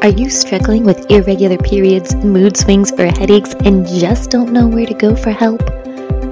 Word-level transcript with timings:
Are 0.00 0.10
you 0.10 0.30
struggling 0.30 0.84
with 0.84 1.10
irregular 1.10 1.58
periods, 1.58 2.14
mood 2.14 2.56
swings, 2.56 2.92
or 2.92 3.06
headaches 3.06 3.52
and 3.64 3.84
just 3.84 4.30
don't 4.30 4.52
know 4.52 4.68
where 4.68 4.86
to 4.86 4.94
go 4.94 5.16
for 5.16 5.32
help? 5.32 5.58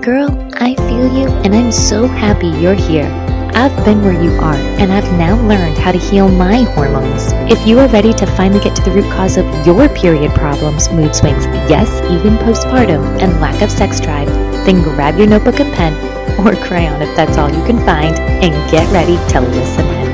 Girl, 0.00 0.30
I 0.54 0.76
feel 0.76 1.12
you 1.12 1.26
and 1.42 1.52
I'm 1.52 1.72
so 1.72 2.06
happy 2.06 2.46
you're 2.46 2.74
here. 2.74 3.10
I've 3.54 3.74
been 3.84 4.02
where 4.02 4.22
you 4.22 4.30
are 4.34 4.54
and 4.54 4.92
I've 4.92 5.10
now 5.18 5.34
learned 5.48 5.78
how 5.78 5.90
to 5.90 5.98
heal 5.98 6.28
my 6.28 6.62
hormones. 6.62 7.32
If 7.50 7.66
you 7.66 7.80
are 7.80 7.88
ready 7.88 8.12
to 8.12 8.26
finally 8.36 8.62
get 8.62 8.76
to 8.76 8.82
the 8.82 8.92
root 8.92 9.12
cause 9.12 9.36
of 9.36 9.66
your 9.66 9.88
period 9.88 10.30
problems, 10.30 10.88
mood 10.92 11.16
swings, 11.16 11.44
yes, 11.68 11.90
even 12.08 12.36
postpartum, 12.36 13.20
and 13.20 13.40
lack 13.40 13.62
of 13.62 13.70
sex 13.72 13.98
drive, 13.98 14.28
then 14.64 14.80
grab 14.80 15.18
your 15.18 15.26
notebook 15.26 15.58
and 15.58 15.74
pen 15.74 15.92
or 16.38 16.54
crayon 16.64 17.02
if 17.02 17.16
that's 17.16 17.36
all 17.36 17.50
you 17.50 17.64
can 17.64 17.78
find 17.78 18.16
and 18.16 18.70
get 18.70 18.88
ready 18.92 19.16
to 19.32 19.40
listen 19.40 20.05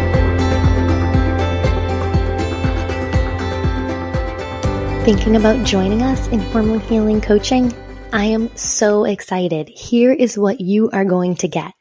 Thinking 5.05 5.34
about 5.34 5.66
joining 5.66 6.01
us 6.01 6.29
in 6.29 6.38
hormone 6.38 6.79
healing 6.79 7.20
coaching? 7.20 7.74
I 8.12 8.27
am 8.27 8.56
so 8.56 9.05
excited. 9.05 9.69
Here 9.69 10.12
is 10.12 10.38
what 10.38 10.61
you 10.61 10.91
are 10.91 11.05
going 11.05 11.34
to 11.38 11.48
get 11.48 11.73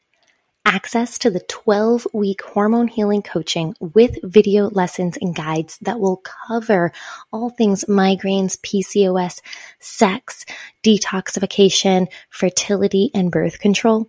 access 0.66 1.20
to 1.20 1.30
the 1.30 1.38
12 1.38 2.08
week 2.12 2.42
hormone 2.42 2.88
healing 2.88 3.22
coaching 3.22 3.76
with 3.78 4.18
video 4.24 4.70
lessons 4.70 5.16
and 5.20 5.36
guides 5.36 5.78
that 5.82 6.00
will 6.00 6.16
cover 6.48 6.90
all 7.32 7.50
things 7.50 7.84
migraines, 7.84 8.58
PCOS, 8.58 9.40
sex, 9.78 10.44
detoxification, 10.82 12.08
fertility, 12.28 13.12
and 13.14 13.30
birth 13.30 13.60
control. 13.60 14.08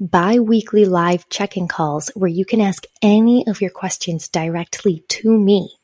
Bi 0.00 0.38
weekly 0.38 0.86
live 0.86 1.28
check 1.28 1.58
in 1.58 1.68
calls 1.68 2.08
where 2.14 2.30
you 2.30 2.46
can 2.46 2.62
ask 2.62 2.84
any 3.02 3.46
of 3.46 3.60
your 3.60 3.70
questions 3.70 4.26
directly 4.26 5.04
to 5.08 5.38
me 5.38 5.77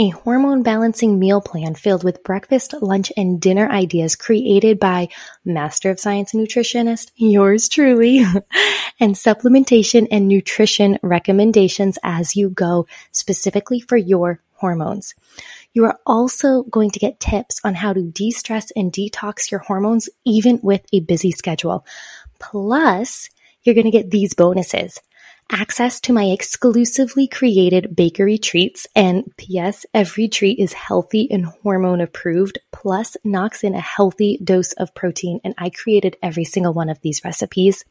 a 0.00 0.08
hormone 0.08 0.62
balancing 0.62 1.18
meal 1.18 1.42
plan 1.42 1.74
filled 1.74 2.02
with 2.02 2.24
breakfast, 2.24 2.72
lunch, 2.80 3.12
and 3.18 3.38
dinner 3.38 3.68
ideas 3.68 4.16
created 4.16 4.80
by 4.80 5.06
Master 5.44 5.90
of 5.90 6.00
Science 6.00 6.32
nutritionist, 6.32 7.10
yours 7.16 7.68
truly, 7.68 8.20
and 9.00 9.14
supplementation 9.14 10.08
and 10.10 10.26
nutrition 10.26 10.98
recommendations 11.02 11.98
as 12.02 12.34
you 12.34 12.48
go 12.48 12.86
specifically 13.12 13.78
for 13.78 13.98
your 13.98 14.40
hormones. 14.54 15.14
You 15.74 15.84
are 15.84 15.98
also 16.06 16.62
going 16.62 16.92
to 16.92 16.98
get 16.98 17.20
tips 17.20 17.60
on 17.62 17.74
how 17.74 17.92
to 17.92 18.00
de 18.00 18.30
stress 18.30 18.72
and 18.74 18.90
detox 18.90 19.50
your 19.50 19.60
hormones, 19.60 20.08
even 20.24 20.60
with 20.62 20.80
a 20.94 21.00
busy 21.00 21.30
schedule. 21.30 21.84
Plus, 22.38 23.28
you're 23.64 23.74
going 23.74 23.84
to 23.84 23.90
get 23.90 24.10
these 24.10 24.32
bonuses 24.32 24.98
access 25.50 26.00
to 26.00 26.12
my 26.12 26.26
exclusively 26.26 27.26
created 27.26 27.96
bakery 27.96 28.38
treats. 28.38 28.86
And 28.94 29.24
P.S. 29.36 29.84
Every 29.92 30.28
treat 30.28 30.58
is 30.58 30.72
healthy 30.72 31.30
and 31.30 31.46
hormone 31.46 32.00
approved, 32.00 32.58
plus 32.72 33.16
knocks 33.24 33.64
in 33.64 33.74
a 33.74 33.80
healthy 33.80 34.38
dose 34.42 34.72
of 34.74 34.94
protein. 34.94 35.40
And 35.44 35.54
I 35.58 35.70
created 35.70 36.16
every 36.22 36.44
single 36.44 36.72
one 36.72 36.88
of 36.88 37.00
these 37.00 37.24
recipes. 37.24 37.84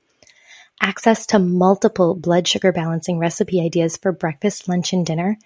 Access 0.82 1.26
to 1.28 1.40
multiple 1.40 2.16
blood 2.16 2.48
sugar 2.48 2.72
balancing 2.72 3.20
recipe 3.20 3.62
ideas 3.62 3.98
for 3.98 4.14
breakfast, 4.14 4.70
lunch, 4.70 4.94
and 4.94 5.06
dinner 5.06 5.38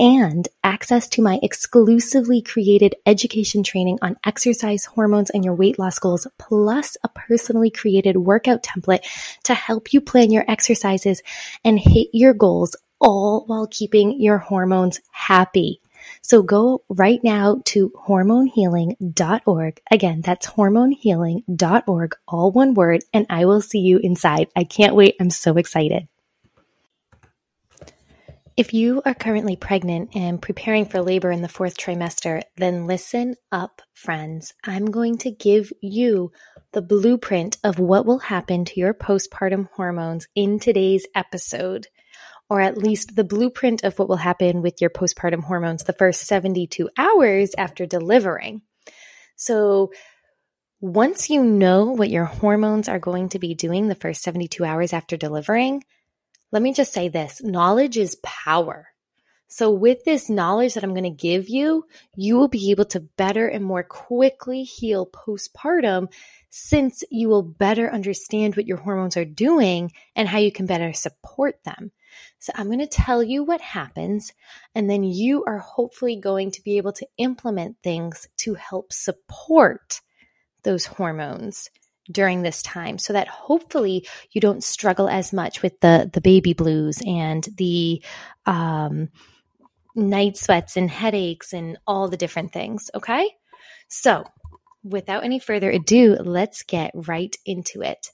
and 0.00 0.48
access 0.64 1.06
to 1.10 1.20
my 1.22 1.38
exclusively 1.42 2.40
created 2.40 2.94
education 3.04 3.62
training 3.62 3.98
on 4.00 4.16
exercise, 4.24 4.86
hormones, 4.86 5.28
and 5.28 5.44
your 5.44 5.54
weight 5.54 5.78
loss 5.78 5.98
goals, 5.98 6.26
plus 6.38 6.96
a 7.04 7.08
personally 7.10 7.70
created 7.70 8.16
workout 8.16 8.62
template 8.62 9.04
to 9.44 9.52
help 9.52 9.92
you 9.92 10.00
plan 10.00 10.30
your 10.30 10.44
exercises 10.48 11.22
and 11.64 11.78
hit 11.78 12.08
your 12.14 12.32
goals 12.32 12.74
all 12.98 13.44
while 13.46 13.68
keeping 13.70 14.18
your 14.18 14.38
hormones 14.38 15.00
happy. 15.10 15.82
So 16.22 16.42
go 16.42 16.82
right 16.88 17.22
now 17.22 17.60
to 17.66 17.90
hormonehealing.org. 17.90 19.80
Again, 19.90 20.22
that's 20.22 20.46
hormonehealing.org, 20.46 22.16
all 22.26 22.52
one 22.52 22.72
word, 22.72 23.04
and 23.12 23.26
I 23.28 23.44
will 23.44 23.60
see 23.60 23.80
you 23.80 23.98
inside. 23.98 24.48
I 24.56 24.64
can't 24.64 24.94
wait. 24.94 25.16
I'm 25.20 25.28
so 25.28 25.58
excited. 25.58 26.08
If 28.60 28.74
you 28.74 29.00
are 29.06 29.14
currently 29.14 29.56
pregnant 29.56 30.14
and 30.14 30.42
preparing 30.42 30.84
for 30.84 31.00
labor 31.00 31.30
in 31.30 31.40
the 31.40 31.48
fourth 31.48 31.78
trimester, 31.78 32.42
then 32.58 32.86
listen 32.86 33.36
up, 33.50 33.80
friends. 33.94 34.52
I'm 34.62 34.90
going 34.90 35.16
to 35.20 35.30
give 35.30 35.72
you 35.80 36.30
the 36.72 36.82
blueprint 36.82 37.56
of 37.64 37.78
what 37.78 38.04
will 38.04 38.18
happen 38.18 38.66
to 38.66 38.78
your 38.78 38.92
postpartum 38.92 39.70
hormones 39.72 40.28
in 40.34 40.58
today's 40.58 41.06
episode, 41.14 41.86
or 42.50 42.60
at 42.60 42.76
least 42.76 43.16
the 43.16 43.24
blueprint 43.24 43.82
of 43.82 43.98
what 43.98 44.10
will 44.10 44.16
happen 44.16 44.60
with 44.60 44.82
your 44.82 44.90
postpartum 44.90 45.42
hormones 45.42 45.84
the 45.84 45.94
first 45.94 46.26
72 46.26 46.90
hours 46.98 47.52
after 47.56 47.86
delivering. 47.86 48.60
So, 49.36 49.90
once 50.82 51.30
you 51.30 51.42
know 51.42 51.86
what 51.86 52.10
your 52.10 52.26
hormones 52.26 52.90
are 52.90 52.98
going 52.98 53.30
to 53.30 53.38
be 53.38 53.54
doing 53.54 53.88
the 53.88 53.94
first 53.94 54.22
72 54.22 54.62
hours 54.62 54.92
after 54.92 55.16
delivering, 55.16 55.82
let 56.52 56.62
me 56.62 56.72
just 56.72 56.92
say 56.92 57.08
this 57.08 57.42
knowledge 57.42 57.96
is 57.96 58.16
power. 58.22 58.88
So, 59.52 59.72
with 59.72 60.04
this 60.04 60.30
knowledge 60.30 60.74
that 60.74 60.84
I'm 60.84 60.94
going 60.94 61.02
to 61.02 61.10
give 61.10 61.48
you, 61.48 61.84
you 62.14 62.36
will 62.36 62.46
be 62.46 62.70
able 62.70 62.84
to 62.86 63.00
better 63.00 63.48
and 63.48 63.64
more 63.64 63.82
quickly 63.82 64.62
heal 64.62 65.06
postpartum 65.06 66.06
since 66.50 67.02
you 67.10 67.28
will 67.28 67.42
better 67.42 67.92
understand 67.92 68.54
what 68.54 68.66
your 68.66 68.76
hormones 68.76 69.16
are 69.16 69.24
doing 69.24 69.90
and 70.14 70.28
how 70.28 70.38
you 70.38 70.52
can 70.52 70.66
better 70.66 70.92
support 70.92 71.64
them. 71.64 71.90
So, 72.38 72.52
I'm 72.54 72.66
going 72.66 72.78
to 72.78 72.86
tell 72.86 73.24
you 73.24 73.42
what 73.42 73.60
happens, 73.60 74.32
and 74.76 74.88
then 74.88 75.02
you 75.02 75.44
are 75.44 75.58
hopefully 75.58 76.14
going 76.14 76.52
to 76.52 76.62
be 76.62 76.76
able 76.76 76.92
to 76.92 77.08
implement 77.18 77.76
things 77.82 78.28
to 78.38 78.54
help 78.54 78.92
support 78.92 80.00
those 80.62 80.86
hormones 80.86 81.70
during 82.10 82.42
this 82.42 82.62
time 82.62 82.98
so 82.98 83.12
that 83.12 83.28
hopefully 83.28 84.06
you 84.32 84.40
don't 84.40 84.64
struggle 84.64 85.08
as 85.08 85.32
much 85.32 85.62
with 85.62 85.78
the 85.80 86.10
the 86.12 86.20
baby 86.20 86.52
blues 86.52 87.00
and 87.06 87.48
the 87.56 88.02
um, 88.46 89.08
night 89.94 90.36
sweats 90.36 90.76
and 90.76 90.90
headaches 90.90 91.52
and 91.52 91.78
all 91.86 92.08
the 92.08 92.16
different 92.16 92.52
things 92.52 92.90
okay? 92.94 93.30
So 93.88 94.24
without 94.82 95.24
any 95.24 95.38
further 95.38 95.70
ado 95.70 96.16
let's 96.20 96.62
get 96.62 96.92
right 96.94 97.36
into 97.44 97.82
it. 97.82 98.08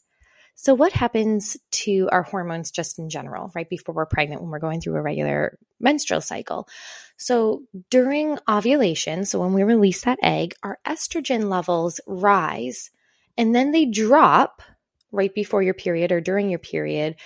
So 0.58 0.72
what 0.72 0.92
happens 0.92 1.58
to 1.70 2.08
our 2.10 2.22
hormones 2.22 2.70
just 2.70 2.98
in 2.98 3.10
general 3.10 3.52
right 3.54 3.68
before 3.68 3.94
we're 3.94 4.06
pregnant 4.06 4.40
when 4.40 4.50
we're 4.50 4.58
going 4.58 4.80
through 4.80 4.96
a 4.96 5.02
regular 5.02 5.58
menstrual 5.78 6.22
cycle? 6.22 6.66
So 7.18 7.62
during 7.90 8.38
ovulation 8.48 9.26
so 9.26 9.38
when 9.38 9.52
we 9.52 9.62
release 9.62 10.02
that 10.02 10.18
egg 10.22 10.54
our 10.62 10.78
estrogen 10.86 11.48
levels 11.50 12.00
rise 12.06 12.90
and 13.36 13.54
then 13.54 13.72
they 13.72 13.86
drop 13.86 14.62
right 15.12 15.34
before 15.34 15.62
your 15.62 15.74
period 15.74 16.12
or 16.12 16.20
during 16.20 16.50
your 16.50 16.58
period 16.58 17.16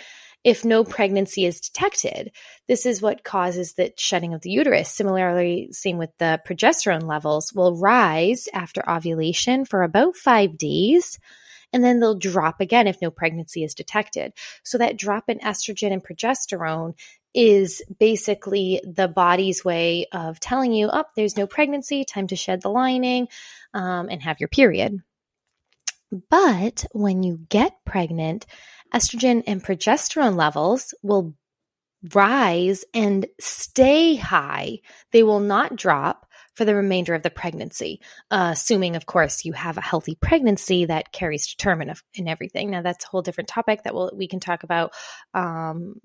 if 0.42 0.64
no 0.64 0.84
pregnancy 0.84 1.44
is 1.44 1.60
detected. 1.60 2.32
This 2.66 2.86
is 2.86 3.02
what 3.02 3.24
causes 3.24 3.74
the 3.74 3.92
shedding 3.96 4.32
of 4.32 4.40
the 4.40 4.50
uterus. 4.50 4.88
Similarly, 4.88 5.68
same 5.72 5.98
with 5.98 6.10
the 6.18 6.40
progesterone 6.46 7.06
levels 7.06 7.52
will 7.52 7.76
rise 7.76 8.48
after 8.54 8.88
ovulation 8.88 9.64
for 9.64 9.82
about 9.82 10.16
five 10.16 10.56
days. 10.56 11.18
And 11.72 11.84
then 11.84 12.00
they'll 12.00 12.18
drop 12.18 12.60
again 12.60 12.86
if 12.86 13.00
no 13.00 13.10
pregnancy 13.10 13.62
is 13.62 13.74
detected. 13.74 14.32
So, 14.64 14.78
that 14.78 14.96
drop 14.96 15.28
in 15.28 15.38
estrogen 15.38 15.92
and 15.92 16.02
progesterone 16.02 16.94
is 17.32 17.80
basically 18.00 18.80
the 18.82 19.06
body's 19.06 19.64
way 19.64 20.06
of 20.10 20.40
telling 20.40 20.72
you, 20.72 20.88
oh, 20.92 21.04
there's 21.14 21.36
no 21.36 21.46
pregnancy, 21.46 22.04
time 22.04 22.26
to 22.26 22.34
shed 22.34 22.60
the 22.62 22.70
lining 22.70 23.28
um, 23.72 24.08
and 24.10 24.20
have 24.22 24.40
your 24.40 24.48
period. 24.48 25.00
But 26.30 26.84
when 26.92 27.22
you 27.22 27.38
get 27.48 27.72
pregnant, 27.84 28.46
estrogen 28.92 29.42
and 29.46 29.62
progesterone 29.62 30.36
levels 30.36 30.94
will 31.02 31.34
rise 32.14 32.84
and 32.94 33.26
stay 33.40 34.16
high. 34.16 34.78
They 35.12 35.22
will 35.22 35.40
not 35.40 35.76
drop 35.76 36.26
for 36.54 36.64
the 36.64 36.74
remainder 36.74 37.14
of 37.14 37.22
the 37.22 37.30
pregnancy, 37.30 38.00
uh, 38.30 38.50
assuming, 38.52 38.96
of 38.96 39.06
course, 39.06 39.44
you 39.44 39.52
have 39.52 39.78
a 39.78 39.82
healthy 39.82 40.14
pregnancy 40.14 40.86
that 40.86 41.12
carries 41.12 41.46
to 41.48 41.56
term 41.56 41.80
and, 41.80 41.94
and 42.16 42.28
everything. 42.28 42.70
Now, 42.70 42.82
that's 42.82 43.04
a 43.04 43.08
whole 43.08 43.22
different 43.22 43.48
topic 43.48 43.84
that 43.84 43.94
we'll, 43.94 44.10
we 44.14 44.26
can 44.26 44.40
talk 44.40 44.62
about 44.62 44.92
um, 45.32 46.00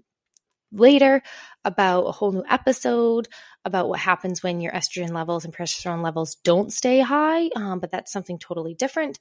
later, 0.72 1.24
about 1.64 2.04
a 2.04 2.12
whole 2.12 2.32
new 2.32 2.44
episode 2.50 3.28
about 3.64 3.90
what 3.90 4.00
happens 4.00 4.44
when 4.44 4.62
your 4.62 4.72
estrogen 4.72 5.12
levels 5.12 5.46
and 5.46 5.54
progesterone 5.56 6.04
levels 6.04 6.36
don't 6.44 6.72
stay 6.72 7.00
high, 7.00 7.50
um, 7.56 7.80
but 7.80 7.92
that's 7.92 8.12
something 8.12 8.38
totally 8.38 8.76
different. 8.76 9.20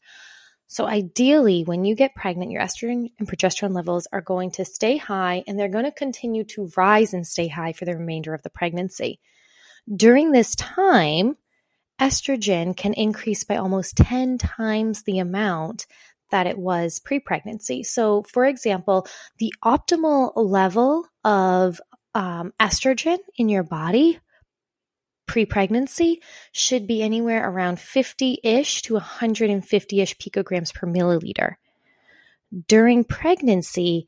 So, 0.67 0.87
ideally, 0.87 1.63
when 1.63 1.85
you 1.85 1.95
get 1.95 2.15
pregnant, 2.15 2.51
your 2.51 2.63
estrogen 2.63 3.13
and 3.19 3.29
progesterone 3.29 3.75
levels 3.75 4.09
are 4.13 4.23
going 4.23 4.51
to 4.53 4.65
stay 4.65 4.97
high 4.97 5.45
and 5.47 5.59
they're 5.59 5.69
going 5.69 5.85
to 5.85 5.93
continue 5.93 6.45
to 6.45 6.71
rise 6.77 7.13
and 7.15 7.27
stay 7.27 7.49
high 7.49 7.73
for 7.73 7.85
the 7.85 7.97
remainder 7.97 8.35
of 8.35 8.43
the 8.43 8.51
pregnancy. 8.51 9.21
During 9.95 10.33
this 10.33 10.55
time, 10.55 11.37
estrogen 12.01 12.77
can 12.77 12.95
increase 12.95 13.45
by 13.45 13.57
almost 13.57 13.97
10 13.99 14.39
times 14.39 15.03
the 15.03 15.19
amount 15.19 15.87
that 16.31 16.47
it 16.47 16.59
was 16.59 16.99
pre 16.99 17.21
pregnancy. 17.21 17.83
So, 17.83 18.23
for 18.23 18.47
example, 18.47 19.07
the 19.39 19.53
optimal 19.65 20.33
level 20.35 21.07
of 21.23 21.81
um, 22.15 22.53
estrogen 22.59 23.19
in 23.37 23.49
your 23.49 23.63
body 23.63 24.19
pre 25.27 25.45
pregnancy 25.47 26.23
should 26.53 26.87
be 26.87 27.03
anywhere 27.03 27.49
around 27.49 27.81
50 27.81 28.39
ish 28.43 28.83
to 28.83 28.95
150 28.95 30.01
ish 30.01 30.17
picograms 30.19 30.75
per 30.75 30.87
milliliter. 30.87 31.55
During 32.69 33.05
pregnancy, 33.05 34.07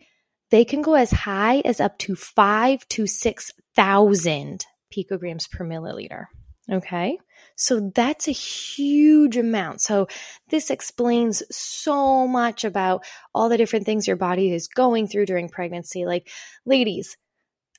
they 0.51 0.65
can 0.65 0.83
go 0.83 0.95
as 0.95 1.11
high 1.11 1.61
as 1.65 1.81
up 1.81 1.99
to 1.99 2.15
five 2.15 2.87
to 2.89 3.07
6,000 3.07 4.67
picograms 4.97 5.51
per 5.51 5.65
milliliter. 5.65 6.27
Okay. 6.71 7.19
So 7.57 7.91
that's 7.95 8.29
a 8.29 8.33
huge 8.33 9.37
amount. 9.37 9.81
So 9.81 10.09
this 10.51 10.71
explains 10.71 11.43
so 11.51 12.27
much 12.27 12.65
about 12.65 13.05
all 13.35 13.49
the 13.49 13.57
different 13.57 13.87
things 13.87 14.07
your 14.07 14.17
body 14.17 14.53
is 14.53 14.69
going 14.69 15.09
through 15.09 15.27
during 15.27 15.49
pregnancy. 15.49 16.05
Like, 16.05 16.29
ladies, 16.65 17.17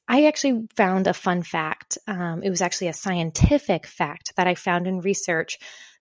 I 0.08 0.26
actually 0.26 0.68
found 0.76 1.08
a 1.08 1.14
fun 1.14 1.44
fact. 1.44 1.98
Um, 2.08 2.42
it 2.44 2.50
was 2.50 2.62
actually 2.62 2.88
a 2.88 2.94
scientific 2.94 3.86
fact 3.86 4.34
that 4.38 4.48
I 4.48 4.56
found 4.56 4.88
in 4.88 5.02
research 5.02 5.60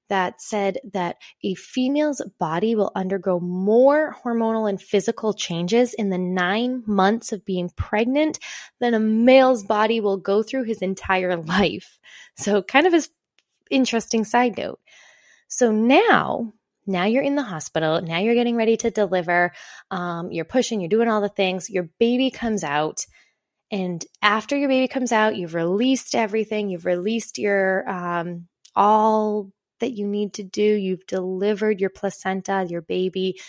that 0.09 0.41
said 0.41 0.79
that 0.93 1.17
a 1.43 1.55
female's 1.55 2.23
body 2.39 2.77
will 2.77 2.93
undergo 2.95 3.41
more 3.41 4.15
hormonal 4.25 4.69
and 4.69 4.81
physical 4.81 5.35
changes 5.35 5.95
in 5.95 6.11
the 6.11 6.19
nine 6.19 6.85
months 6.87 7.33
of 7.33 7.45
being 7.45 7.71
pregnant 7.77 8.39
than 8.79 8.95
a 8.95 9.01
male's 9.01 9.65
body 9.65 9.99
will 10.01 10.17
go 10.17 10.45
through 10.45 10.63
his 10.63 10.81
entire 10.81 11.37
life. 11.37 11.99
So, 12.37 12.63
kind 12.63 12.87
of 12.87 12.95
a 12.95 13.03
interesting 13.71 14.25
side 14.25 14.57
note. 14.57 14.79
So 15.49 15.73
now, 15.73 16.53
now 16.87 17.05
you're 17.05 17.23
in 17.23 17.37
the 17.37 17.43
hospital. 17.43 18.01
Now 18.01 18.19
you're 18.19 18.35
getting 18.35 18.57
ready 18.57 18.77
to 18.79 18.91
deliver. 18.91 19.53
Um, 19.91 20.31
you're 20.31 20.45
pushing, 20.45 20.81
you're 20.81 20.89
doing 20.89 21.09
all 21.09 21.21
the 21.21 21.29
things. 21.29 21.71
Your 21.71 21.89
baby 21.99 22.31
comes 22.31 22.65
out. 22.65 23.05
And 23.71 24.05
after 24.23 24.57
your 24.57 24.69
baby 24.69 24.89
comes 24.89 25.13
out, 25.13 25.37
you've 25.37 25.55
released 25.55 26.15
everything. 26.15 26.69
You've 26.69 26.87
released 26.87 27.39
your 27.39 27.89
um, 27.89 28.47
all 28.75 29.51
that 29.81 29.93
you 29.93 30.07
need 30.07 30.35
to 30.35 30.43
do. 30.43 30.63
You've 30.63 31.07
delivered 31.07 31.81
your 31.81 31.91
placenta, 31.91 32.67
your 32.69 32.83
baby. 32.83 33.41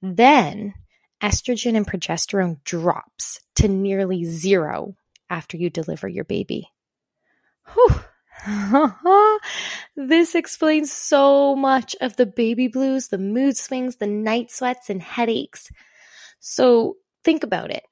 Then 0.00 0.74
estrogen 1.22 1.76
and 1.76 1.86
progesterone 1.86 2.62
drops 2.64 3.40
to 3.56 3.68
nearly 3.68 4.24
zero 4.24 4.96
after 5.30 5.56
you 5.56 5.70
deliver 5.70 6.08
your 6.08 6.24
baby. 6.24 6.68
Whew. 7.72 8.00
this 9.96 10.34
explains 10.34 10.90
so 10.92 11.54
much 11.54 11.94
of 12.00 12.16
the 12.16 12.26
baby 12.26 12.66
blues, 12.66 13.08
the 13.08 13.18
mood 13.18 13.56
swings, 13.56 13.96
the 13.96 14.06
night 14.06 14.50
sweats, 14.50 14.90
and 14.90 15.00
headaches. 15.00 15.68
So 16.40 16.96
think 17.22 17.44
about 17.44 17.70
it. 17.70 17.84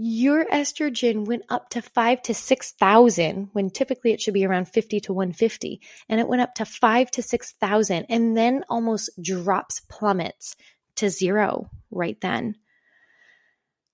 Your 0.00 0.44
estrogen 0.44 1.26
went 1.26 1.42
up 1.48 1.70
to 1.70 1.82
five 1.82 2.22
to 2.22 2.34
6,000 2.34 3.50
when 3.52 3.70
typically 3.70 4.12
it 4.12 4.20
should 4.20 4.34
be 4.34 4.46
around 4.46 4.68
50 4.68 5.00
to 5.00 5.12
150. 5.12 5.80
And 6.08 6.20
it 6.20 6.28
went 6.28 6.42
up 6.42 6.54
to 6.54 6.64
five 6.64 7.10
to 7.12 7.22
6,000 7.22 8.06
and 8.08 8.36
then 8.36 8.64
almost 8.68 9.10
drops, 9.20 9.80
plummets 9.88 10.54
to 10.96 11.10
zero 11.10 11.68
right 11.90 12.20
then. 12.20 12.54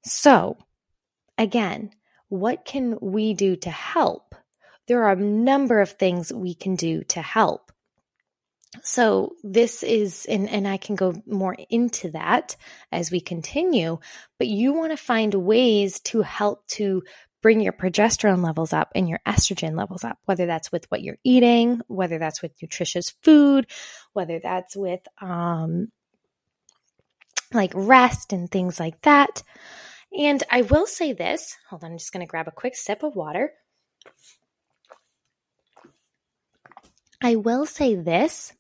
So, 0.05 0.59
again, 1.39 1.91
what 2.29 2.67
can 2.67 2.99
we 3.01 3.33
do 3.33 3.57
to 3.57 3.71
help? 3.71 4.35
there 4.87 5.05
are 5.05 5.13
a 5.13 5.17
number 5.17 5.81
of 5.81 5.91
things 5.91 6.33
we 6.33 6.55
can 6.55 6.77
do 6.77 7.03
to 7.05 7.23
help. 7.23 7.73
So 8.83 9.37
this 9.43 9.83
is, 9.83 10.27
and, 10.27 10.49
and 10.49 10.67
I 10.67 10.77
can 10.77 10.97
go 10.97 11.15
more 11.27 11.57
into 11.71 12.11
that 12.11 12.57
as 12.91 13.11
we 13.11 13.21
continue, 13.21 13.99
but 14.39 14.49
you 14.49 14.73
want 14.73 14.93
to 14.93 14.97
find 14.97 15.33
ways 15.35 16.01
to 16.01 16.23
help 16.23 16.67
to 16.69 17.03
bring 17.41 17.61
your 17.61 17.73
progesterone 17.73 18.43
levels 18.43 18.73
up 18.73 18.91
and 18.95 19.09
your 19.09 19.21
estrogen 19.27 19.77
levels 19.77 20.03
up, 20.03 20.19
whether 20.25 20.47
that's 20.47 20.73
with 20.73 20.87
what 20.91 21.03
you're 21.03 21.19
eating, 21.25 21.81
whether 21.89 22.19
that's 22.19 22.43
with 22.43 22.53
nutritious 22.61 23.11
food, 23.23 23.67
whether 24.13 24.39
that's 24.39 24.75
with, 24.77 25.01
um, 25.21 25.89
like 27.53 27.73
rest 27.75 28.33
and 28.33 28.51
things 28.51 28.81
like 28.81 29.01
that. 29.03 29.43
And 30.17 30.43
I 30.51 30.63
will 30.63 30.87
say 30.87 31.13
this, 31.13 31.57
hold 31.69 31.85
on, 31.85 31.93
I'm 31.93 31.99
just 31.99 32.13
going 32.13 32.27
to 32.27 32.31
grab 32.31 32.49
a 32.49 32.53
quick 32.53 32.77
sip 32.77 33.03
of 33.03 33.15
water. 33.15 33.53
I 37.23 37.37
will 37.37 37.67
say 37.67 37.95
this 37.95 38.53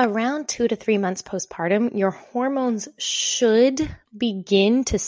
around 0.00 0.48
two 0.48 0.66
to 0.68 0.76
three 0.76 0.98
months 0.98 1.22
postpartum, 1.22 1.96
your 1.96 2.10
hormones 2.10 2.88
should 2.98 3.94
begin 4.16 4.84
to 4.84 4.98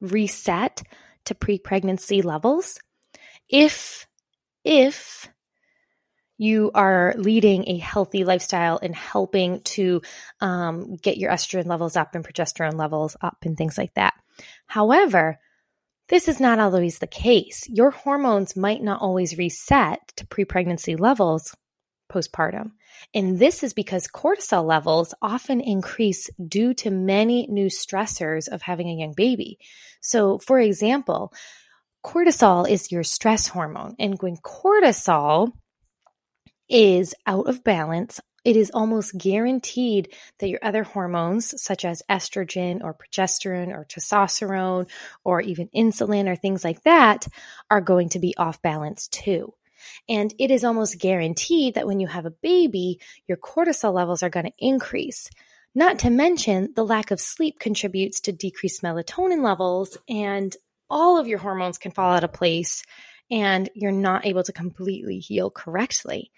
reset 0.00 0.82
to 1.24 1.34
pre 1.34 1.58
pregnancy 1.58 2.22
levels 2.22 2.78
if, 3.48 4.06
if 4.64 5.28
you 6.38 6.70
are 6.74 7.14
leading 7.16 7.68
a 7.68 7.78
healthy 7.78 8.24
lifestyle 8.24 8.78
and 8.82 8.94
helping 8.96 9.60
to 9.62 10.02
um, 10.40 10.96
get 10.96 11.16
your 11.16 11.30
estrogen 11.30 11.66
levels 11.66 11.96
up 11.96 12.14
and 12.14 12.26
progesterone 12.26 12.76
levels 12.76 13.16
up 13.20 13.38
and 13.44 13.56
things 13.56 13.78
like 13.78 13.94
that. 13.94 14.14
However, 14.66 15.38
this 16.08 16.28
is 16.28 16.40
not 16.40 16.58
always 16.58 16.98
the 16.98 17.06
case. 17.06 17.68
Your 17.68 17.90
hormones 17.90 18.56
might 18.56 18.82
not 18.82 19.00
always 19.00 19.38
reset 19.38 20.00
to 20.16 20.26
pre 20.26 20.44
pregnancy 20.44 20.96
levels 20.96 21.54
postpartum. 22.12 22.72
And 23.14 23.38
this 23.38 23.62
is 23.62 23.72
because 23.72 24.06
cortisol 24.06 24.64
levels 24.64 25.14
often 25.22 25.60
increase 25.60 26.28
due 26.46 26.74
to 26.74 26.90
many 26.90 27.46
new 27.48 27.66
stressors 27.66 28.48
of 28.48 28.62
having 28.62 28.88
a 28.88 28.94
young 28.94 29.14
baby. 29.16 29.58
So, 30.00 30.38
for 30.38 30.58
example, 30.58 31.32
cortisol 32.04 32.68
is 32.68 32.92
your 32.92 33.04
stress 33.04 33.46
hormone. 33.46 33.96
And 33.98 34.20
when 34.20 34.36
cortisol 34.36 35.52
is 36.68 37.14
out 37.26 37.48
of 37.48 37.64
balance, 37.64 38.20
it 38.44 38.56
is 38.56 38.72
almost 38.74 39.16
guaranteed 39.16 40.12
that 40.40 40.48
your 40.48 40.58
other 40.62 40.82
hormones, 40.82 41.62
such 41.62 41.84
as 41.84 42.02
estrogen 42.10 42.82
or 42.82 42.94
progesterone 42.94 43.68
or 43.68 43.84
testosterone 43.84 44.88
or 45.24 45.40
even 45.40 45.68
insulin 45.74 46.28
or 46.28 46.34
things 46.34 46.64
like 46.64 46.82
that, 46.82 47.26
are 47.70 47.80
going 47.80 48.08
to 48.10 48.18
be 48.18 48.34
off 48.36 48.60
balance 48.60 49.06
too. 49.08 49.54
And 50.08 50.34
it 50.38 50.50
is 50.50 50.64
almost 50.64 50.98
guaranteed 50.98 51.74
that 51.74 51.86
when 51.86 52.00
you 52.00 52.06
have 52.06 52.26
a 52.26 52.30
baby, 52.30 53.00
your 53.26 53.36
cortisol 53.36 53.92
levels 53.92 54.22
are 54.22 54.30
going 54.30 54.46
to 54.46 54.52
increase. 54.58 55.28
Not 55.74 56.00
to 56.00 56.10
mention, 56.10 56.72
the 56.74 56.84
lack 56.84 57.10
of 57.10 57.20
sleep 57.20 57.58
contributes 57.58 58.20
to 58.22 58.32
decreased 58.32 58.82
melatonin 58.82 59.42
levels, 59.42 59.96
and 60.08 60.54
all 60.90 61.18
of 61.18 61.26
your 61.26 61.38
hormones 61.38 61.78
can 61.78 61.92
fall 61.92 62.12
out 62.12 62.24
of 62.24 62.32
place, 62.32 62.84
and 63.30 63.70
you're 63.74 63.92
not 63.92 64.26
able 64.26 64.42
to 64.42 64.52
completely 64.52 65.18
heal 65.18 65.50
correctly. 65.50 66.30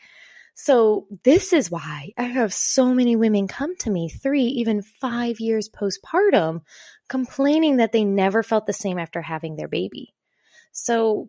So, 0.56 1.08
this 1.24 1.52
is 1.52 1.68
why 1.68 2.12
I 2.16 2.22
have 2.22 2.54
so 2.54 2.94
many 2.94 3.16
women 3.16 3.48
come 3.48 3.74
to 3.78 3.90
me 3.90 4.08
three, 4.08 4.44
even 4.44 4.82
five 4.82 5.40
years 5.40 5.68
postpartum, 5.68 6.60
complaining 7.08 7.78
that 7.78 7.90
they 7.90 8.04
never 8.04 8.44
felt 8.44 8.66
the 8.66 8.72
same 8.72 9.00
after 9.00 9.20
having 9.20 9.56
their 9.56 9.66
baby. 9.66 10.14
So, 10.70 11.28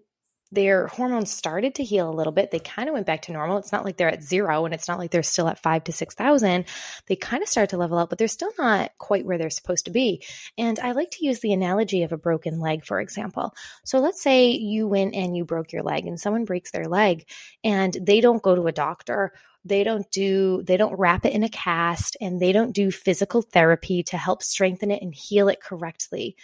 their 0.55 0.87
hormones 0.87 1.31
started 1.31 1.75
to 1.75 1.83
heal 1.83 2.09
a 2.09 2.15
little 2.15 2.33
bit. 2.33 2.49
They 2.49 2.59
kind 2.59 2.89
of 2.89 2.93
went 2.93 3.05
back 3.05 3.23
to 3.23 3.33
normal. 3.33 3.57
It's 3.57 3.71
not 3.71 3.85
like 3.85 3.97
they're 3.97 4.09
at 4.09 4.23
zero 4.23 4.65
and 4.65 4.73
it's 4.73 4.87
not 4.87 4.97
like 4.97 5.11
they're 5.11 5.23
still 5.23 5.47
at 5.47 5.61
five 5.61 5.83
to 5.83 5.91
6,000. 5.91 6.65
They 7.07 7.15
kind 7.15 7.43
of 7.43 7.49
start 7.49 7.69
to 7.69 7.77
level 7.77 7.97
up, 7.97 8.09
but 8.09 8.17
they're 8.17 8.27
still 8.27 8.51
not 8.57 8.91
quite 8.97 9.25
where 9.25 9.37
they're 9.37 9.49
supposed 9.49 9.85
to 9.85 9.91
be. 9.91 10.23
And 10.57 10.79
I 10.79 10.93
like 10.93 11.11
to 11.11 11.25
use 11.25 11.41
the 11.41 11.53
analogy 11.53 12.03
of 12.03 12.11
a 12.11 12.17
broken 12.17 12.59
leg, 12.59 12.85
for 12.85 12.99
example. 12.99 13.53
So 13.83 13.99
let's 13.99 14.21
say 14.21 14.51
you 14.51 14.87
went 14.87 15.13
and 15.13 15.35
you 15.35 15.45
broke 15.45 15.71
your 15.71 15.83
leg 15.83 16.07
and 16.07 16.19
someone 16.19 16.45
breaks 16.45 16.71
their 16.71 16.85
leg 16.85 17.27
and 17.63 17.95
they 18.01 18.21
don't 18.21 18.41
go 18.41 18.55
to 18.55 18.67
a 18.67 18.71
doctor 18.71 19.33
they 19.67 19.83
don't 19.83 20.09
do 20.11 20.61
they 20.61 20.77
don't 20.77 20.97
wrap 20.99 21.25
it 21.25 21.33
in 21.33 21.43
a 21.43 21.49
cast 21.49 22.15
and 22.21 22.39
they 22.39 22.51
don't 22.51 22.71
do 22.71 22.91
physical 22.91 23.41
therapy 23.41 24.03
to 24.03 24.15
help 24.15 24.43
strengthen 24.43 24.91
it 24.91 25.01
and 25.01 25.15
heal 25.15 25.49
it 25.49 25.59
correctly 25.59 26.35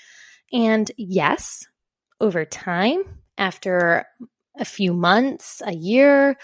and 0.52 0.92
yes 0.98 1.68
over 2.20 2.44
time 2.44 3.04
after 3.42 4.06
a 4.60 4.64
few 4.64 4.94
months, 4.94 5.64
a 5.66 5.74
year, 5.74 6.38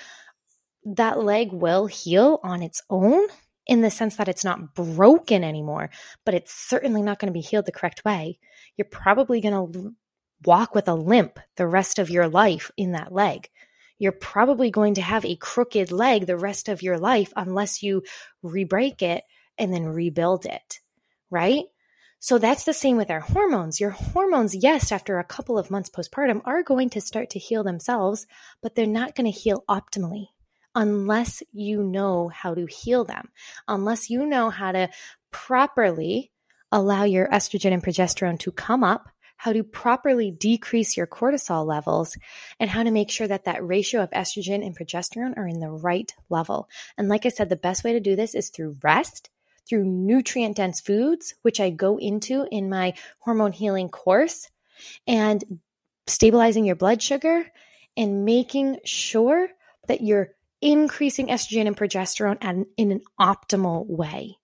that 0.83 1.23
leg 1.23 1.51
will 1.53 1.85
heal 1.85 2.39
on 2.43 2.63
its 2.63 2.81
own 2.89 3.27
in 3.67 3.81
the 3.81 3.91
sense 3.91 4.15
that 4.15 4.27
it's 4.27 4.43
not 4.43 4.73
broken 4.73 5.43
anymore, 5.43 5.91
but 6.25 6.33
it's 6.33 6.51
certainly 6.51 7.03
not 7.03 7.19
going 7.19 7.31
to 7.31 7.37
be 7.37 7.45
healed 7.45 7.67
the 7.67 7.71
correct 7.71 8.03
way. 8.03 8.39
You're 8.75 8.85
probably 8.85 9.41
going 9.41 9.53
to 9.73 9.93
walk 10.43 10.73
with 10.73 10.87
a 10.87 10.95
limp 10.95 11.39
the 11.55 11.67
rest 11.67 11.99
of 11.99 12.09
your 12.09 12.27
life 12.27 12.71
in 12.77 12.93
that 12.93 13.13
leg. 13.13 13.47
You're 13.99 14.11
probably 14.11 14.71
going 14.71 14.95
to 14.95 15.01
have 15.01 15.23
a 15.23 15.35
crooked 15.35 15.91
leg 15.91 16.25
the 16.25 16.37
rest 16.37 16.67
of 16.67 16.81
your 16.81 16.97
life 16.97 17.31
unless 17.35 17.83
you 17.83 18.03
re 18.41 18.63
break 18.63 19.03
it 19.03 19.23
and 19.59 19.71
then 19.71 19.85
rebuild 19.85 20.45
it, 20.47 20.79
right? 21.29 21.65
So 22.19 22.37
that's 22.37 22.63
the 22.63 22.73
same 22.73 22.97
with 22.97 23.11
our 23.11 23.19
hormones. 23.19 23.79
Your 23.79 23.91
hormones, 23.91 24.55
yes, 24.55 24.91
after 24.91 25.19
a 25.19 25.23
couple 25.23 25.57
of 25.57 25.69
months 25.69 25.89
postpartum, 25.89 26.41
are 26.45 26.63
going 26.63 26.89
to 26.91 27.01
start 27.01 27.29
to 27.31 27.39
heal 27.39 27.63
themselves, 27.63 28.25
but 28.61 28.75
they're 28.75 28.87
not 28.87 29.15
going 29.15 29.31
to 29.31 29.39
heal 29.39 29.63
optimally 29.69 30.27
unless 30.75 31.41
you 31.51 31.81
know 31.81 32.27
how 32.27 32.53
to 32.53 32.65
heal 32.67 33.03
them, 33.03 33.29
unless 33.67 34.09
you 34.09 34.25
know 34.25 34.49
how 34.49 34.71
to 34.71 34.89
properly 35.31 36.31
allow 36.71 37.03
your 37.03 37.27
estrogen 37.29 37.73
and 37.73 37.83
progesterone 37.83 38.37
to 38.39 38.51
come 38.51 38.83
up 38.83 39.09
how 39.37 39.53
to 39.53 39.63
properly 39.63 40.31
decrease 40.31 40.97
your 40.97 41.07
cortisol 41.07 41.65
levels, 41.65 42.17
and 42.59 42.69
how 42.69 42.83
to 42.83 42.91
make 42.91 43.09
sure 43.09 43.27
that 43.27 43.45
that 43.45 43.65
ratio 43.65 44.01
of 44.01 44.09
estrogen 44.09 44.65
and 44.65 44.77
progesterone 44.77 45.37
are 45.37 45.47
in 45.47 45.59
the 45.59 45.69
right 45.69 46.13
level. 46.29 46.67
And 46.97 47.07
like 47.07 47.25
I 47.25 47.29
said, 47.29 47.49
the 47.49 47.55
best 47.55 47.83
way 47.83 47.93
to 47.93 47.99
do 47.99 48.15
this 48.15 48.35
is 48.35 48.49
through 48.49 48.77
rest, 48.83 49.29
through 49.67 49.85
nutrient 49.85 50.57
dense 50.57 50.81
foods, 50.81 51.35
which 51.41 51.59
I 51.59 51.69
go 51.69 51.97
into 51.97 52.47
in 52.51 52.69
my 52.69 52.93
hormone 53.19 53.53
healing 53.53 53.89
course, 53.89 54.49
and 55.05 55.59
stabilizing 56.07 56.65
your 56.65 56.75
blood 56.75 57.01
sugar 57.01 57.45
and 57.95 58.25
making 58.25 58.77
sure 58.85 59.49
that 59.87 60.01
you're 60.01 60.29
increasing 60.61 61.27
estrogen 61.27 61.67
and 61.67 61.77
progesterone 61.77 62.65
in 62.77 62.91
an 62.91 63.01
optimal 63.19 63.85
way 63.87 64.37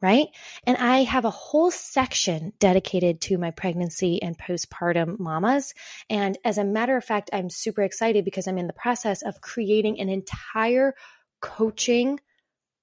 right? 0.00 0.28
And 0.64 0.76
I 0.76 1.02
have 1.02 1.24
a 1.24 1.30
whole 1.30 1.70
section 1.70 2.52
dedicated 2.58 3.20
to 3.22 3.38
my 3.38 3.50
pregnancy 3.50 4.22
and 4.22 4.38
postpartum 4.38 5.18
mamas. 5.18 5.74
And 6.08 6.38
as 6.44 6.58
a 6.58 6.64
matter 6.64 6.96
of 6.96 7.04
fact, 7.04 7.30
I'm 7.32 7.50
super 7.50 7.82
excited 7.82 8.24
because 8.24 8.46
I'm 8.46 8.58
in 8.58 8.68
the 8.68 8.72
process 8.72 9.22
of 9.22 9.40
creating 9.40 10.00
an 10.00 10.08
entire 10.08 10.94
coaching 11.40 12.20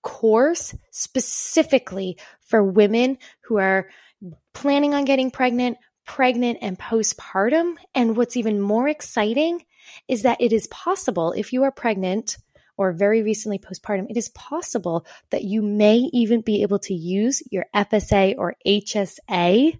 course 0.05 0.75
specifically 0.91 2.17
for 2.41 2.63
women 2.63 3.17
who 3.41 3.57
are 3.57 3.89
planning 4.53 4.93
on 4.93 5.03
getting 5.03 5.31
pregnant, 5.31 5.77
pregnant 6.05 6.59
and 6.61 6.77
postpartum. 6.77 7.75
And 7.95 8.15
what's 8.15 8.37
even 8.37 8.61
more 8.61 8.87
exciting 8.87 9.65
is 10.07 10.21
that 10.21 10.39
it 10.39 10.53
is 10.53 10.67
possible 10.67 11.33
if 11.33 11.51
you 11.51 11.63
are 11.63 11.71
pregnant 11.71 12.37
or 12.77 12.91
very 12.91 13.23
recently 13.23 13.57
postpartum, 13.57 14.09
it 14.09 14.17
is 14.17 14.29
possible 14.29 15.05
that 15.31 15.43
you 15.43 15.61
may 15.61 15.97
even 16.13 16.41
be 16.41 16.61
able 16.61 16.79
to 16.79 16.93
use 16.93 17.41
your 17.49 17.65
FSA 17.73 18.35
or 18.37 18.55
HSA 18.65 19.79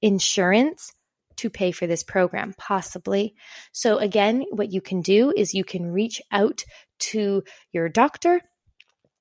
insurance 0.00 0.92
to 1.36 1.50
pay 1.50 1.72
for 1.72 1.86
this 1.86 2.02
program, 2.02 2.54
possibly. 2.56 3.34
So, 3.72 3.98
again, 3.98 4.44
what 4.50 4.72
you 4.72 4.80
can 4.80 5.02
do 5.02 5.32
is 5.36 5.54
you 5.54 5.64
can 5.64 5.92
reach 5.92 6.22
out 6.32 6.64
to 7.00 7.44
your 7.72 7.88
doctor. 7.88 8.40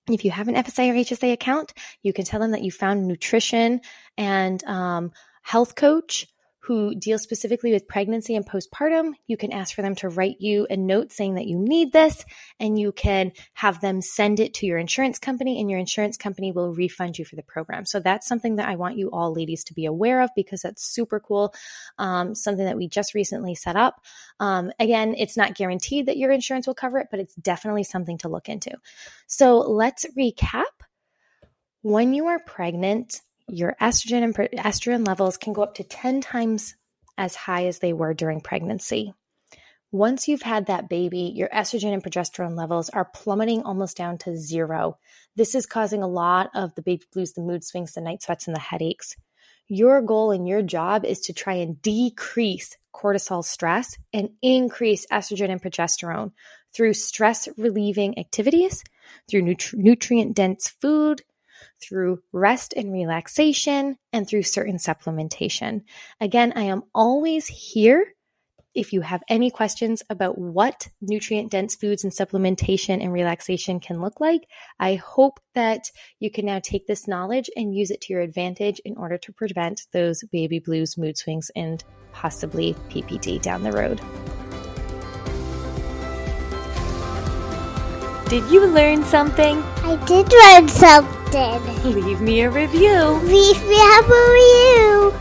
If 0.09 0.23
you 0.23 0.31
have 0.31 0.47
an 0.47 0.55
FSA 0.55 0.89
or 0.89 0.93
HSA 0.93 1.33
account, 1.33 1.73
you 2.01 2.13
can 2.13 2.25
tell 2.25 2.39
them 2.39 2.51
that 2.51 2.63
you 2.63 2.71
found 2.71 3.07
nutrition 3.07 3.81
and 4.17 4.63
um, 4.63 5.11
health 5.43 5.75
coach 5.75 6.27
who 6.67 6.93
deal 6.95 7.17
specifically 7.17 7.71
with 7.71 7.87
pregnancy 7.87 8.35
and 8.35 8.45
postpartum, 8.45 9.13
you 9.25 9.37
can 9.37 9.53
ask 9.53 9.73
for 9.73 9.81
them 9.81 9.95
to 9.95 10.09
write 10.09 10.35
you 10.39 10.67
a 10.69 10.75
note 10.75 11.13
saying 11.13 11.35
that 11.35 11.47
you 11.47 11.57
need 11.57 11.93
this, 11.93 12.25
and 12.59 12.77
you 12.77 12.91
can 12.91 13.31
have 13.53 13.79
them 13.79 14.01
send 14.01 14.41
it 14.41 14.53
to 14.55 14.65
your 14.65 14.77
insurance 14.77 15.17
company, 15.17 15.61
and 15.61 15.69
your 15.69 15.79
insurance 15.79 16.17
company 16.17 16.51
will 16.51 16.73
refund 16.73 17.17
you 17.17 17.23
for 17.23 17.37
the 17.37 17.43
program. 17.43 17.85
So 17.85 18.01
that's 18.01 18.27
something 18.27 18.57
that 18.57 18.67
I 18.67 18.75
want 18.75 18.97
you 18.97 19.09
all 19.11 19.33
ladies 19.33 19.63
to 19.65 19.73
be 19.73 19.85
aware 19.85 20.21
of 20.21 20.29
because 20.35 20.61
that's 20.61 20.93
super 20.93 21.21
cool. 21.21 21.53
Um, 21.97 22.35
something 22.35 22.65
that 22.65 22.75
we 22.75 22.89
just 22.89 23.13
recently 23.13 23.55
set 23.55 23.77
up. 23.77 24.01
Um, 24.41 24.71
again, 24.77 25.15
it's 25.17 25.37
not 25.37 25.55
guaranteed 25.55 26.07
that 26.07 26.17
your 26.17 26.31
insurance 26.31 26.67
will 26.67 26.75
cover 26.75 26.97
it, 26.99 27.07
but 27.09 27.21
it's 27.21 27.35
definitely 27.35 27.85
something 27.85 28.17
to 28.19 28.29
look 28.29 28.49
into. 28.49 28.71
So 29.27 29.59
let's 29.59 30.05
recap. 30.17 30.65
When 31.81 32.13
you 32.13 32.27
are 32.27 32.39
pregnant, 32.39 33.21
your 33.47 33.75
estrogen 33.81 34.23
and 34.23 34.35
estrogen 34.35 35.07
levels 35.07 35.37
can 35.37 35.53
go 35.53 35.63
up 35.63 35.75
to 35.75 35.83
10 35.83 36.21
times 36.21 36.75
as 37.17 37.35
high 37.35 37.65
as 37.65 37.79
they 37.79 37.93
were 37.93 38.13
during 38.13 38.41
pregnancy. 38.41 39.13
Once 39.91 40.27
you've 40.27 40.41
had 40.41 40.65
that 40.65 40.89
baby, 40.89 41.31
your 41.33 41.47
estrogen 41.47 41.93
and 41.93 42.03
progesterone 42.03 42.57
levels 42.57 42.89
are 42.89 43.05
plummeting 43.05 43.63
almost 43.63 43.95
down 43.95 44.17
to 44.17 44.35
zero. 44.35 44.97
This 45.37 45.55
is 45.55 45.65
causing 45.65 46.03
a 46.03 46.07
lot 46.07 46.49
of 46.53 46.75
the 46.75 46.81
baby 46.81 47.05
blues, 47.13 47.33
the 47.33 47.41
mood 47.41 47.63
swings, 47.63 47.93
the 47.93 48.01
night 48.01 48.21
sweats, 48.21 48.47
and 48.47 48.55
the 48.55 48.59
headaches. 48.59 49.15
Your 49.69 50.01
goal 50.01 50.31
and 50.31 50.47
your 50.47 50.61
job 50.61 51.05
is 51.05 51.21
to 51.21 51.33
try 51.33 51.55
and 51.55 51.81
decrease 51.81 52.77
cortisol 52.93 53.45
stress 53.45 53.97
and 54.11 54.29
increase 54.41 55.05
estrogen 55.07 55.49
and 55.49 55.61
progesterone 55.61 56.31
through 56.73 56.93
stress 56.93 57.47
relieving 57.57 58.19
activities, 58.19 58.83
through 59.29 59.43
nutri- 59.43 59.75
nutrient 59.75 60.35
dense 60.35 60.69
food, 60.81 61.21
through 61.81 62.21
rest 62.31 62.73
and 62.75 62.91
relaxation, 62.91 63.97
and 64.13 64.27
through 64.27 64.43
certain 64.43 64.77
supplementation. 64.77 65.83
Again, 66.19 66.53
I 66.55 66.63
am 66.63 66.83
always 66.93 67.47
here 67.47 68.13
if 68.77 68.93
you 68.93 69.01
have 69.01 69.23
any 69.27 69.49
questions 69.49 70.03
about 70.07 70.37
what 70.37 70.87
nutrient 71.01 71.49
dense 71.49 71.75
foods 71.75 72.03
and 72.03 72.13
supplementation 72.13 73.01
and 73.01 73.11
relaxation 73.11 73.79
can 73.79 74.01
look 74.01 74.19
like, 74.19 74.47
I 74.79 74.95
hope 74.95 75.39
that 75.55 75.89
you 76.19 76.29
can 76.29 76.45
now 76.45 76.59
take 76.59 76.85
this 76.85 77.07
knowledge 77.07 77.49
and 77.55 77.73
use 77.73 77.89
it 77.89 78.01
to 78.01 78.13
your 78.13 78.21
advantage 78.21 78.79
in 78.85 78.95
order 78.95 79.17
to 79.17 79.33
prevent 79.33 79.87
those 79.93 80.23
baby 80.31 80.59
blues, 80.59 80.95
mood 80.95 81.17
swings, 81.17 81.49
and 81.55 81.83
possibly 82.11 82.75
PPD 82.89 83.41
down 83.41 83.63
the 83.63 83.71
road. 83.71 83.99
Did 88.29 88.51
you 88.51 88.65
learn 88.65 89.05
something? 89.05 89.63
I 89.83 89.95
did 90.05 90.29
learn 90.33 90.67
something. 90.67 91.63
Leave 91.85 92.19
me 92.19 92.41
a 92.41 92.49
review. 92.49 93.03
Leave 93.23 93.61
me 93.63 93.79
a 93.79 94.01
review. 94.03 95.13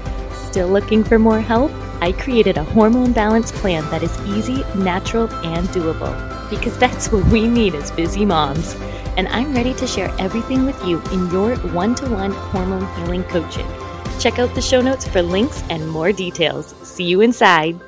Still 0.48 0.66
looking 0.66 1.04
for 1.04 1.16
more 1.16 1.40
help? 1.40 1.70
I 2.00 2.10
created 2.10 2.58
a 2.58 2.64
hormone 2.64 3.12
balance 3.12 3.52
plan 3.52 3.88
that 3.90 4.02
is 4.02 4.18
easy, 4.26 4.64
natural, 4.74 5.32
and 5.44 5.68
doable 5.68 6.50
because 6.50 6.76
that's 6.78 7.12
what 7.12 7.24
we 7.26 7.46
need 7.46 7.76
as 7.76 7.92
busy 7.92 8.24
moms. 8.24 8.74
And 9.16 9.28
I'm 9.28 9.54
ready 9.54 9.74
to 9.74 9.86
share 9.86 10.12
everything 10.18 10.66
with 10.66 10.84
you 10.84 11.00
in 11.12 11.30
your 11.30 11.54
one 11.70 11.94
to 11.96 12.10
one 12.10 12.32
hormone 12.32 12.92
healing 12.96 13.22
coaching. 13.24 13.68
Check 14.18 14.40
out 14.40 14.52
the 14.56 14.60
show 14.60 14.80
notes 14.80 15.06
for 15.06 15.22
links 15.22 15.62
and 15.70 15.88
more 15.88 16.10
details. 16.10 16.74
See 16.82 17.04
you 17.04 17.20
inside. 17.20 17.80